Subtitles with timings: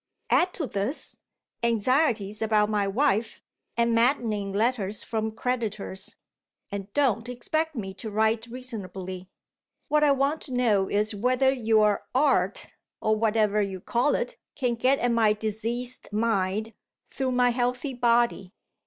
[0.31, 1.19] Add to this,
[1.61, 3.43] anxieties about my wife,
[3.77, 6.15] and maddening letters from creditors
[6.71, 9.29] and don't expect me to write reasonably.
[9.89, 12.65] What I want to know is whether your art
[12.99, 16.73] (or whatever you call it) can get at my diseased mind,
[17.11, 18.53] through my healthy body.